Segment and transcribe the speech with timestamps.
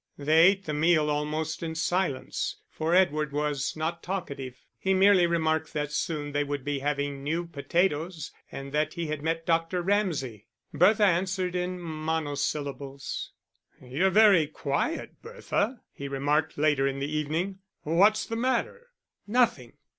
[0.17, 4.65] They ate the meal almost in silence, for Edward was not talkative.
[4.79, 9.21] He merely remarked that soon they would be having new potatoes and that he had
[9.21, 9.83] met Dr.
[9.83, 10.47] Ramsay.
[10.73, 13.31] Bertha answered in mono syllables.
[13.79, 17.59] "You're very quiet, Bertha," he remarked, later in the evening.
[17.83, 18.87] "What's the matter?"
[19.27, 19.73] "Nothing!"